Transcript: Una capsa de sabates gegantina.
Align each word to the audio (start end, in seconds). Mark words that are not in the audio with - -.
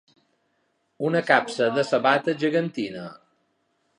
Una 1.09 1.21
capsa 1.27 1.69
de 1.77 1.85
sabates 1.91 2.39
gegantina. 2.47 3.07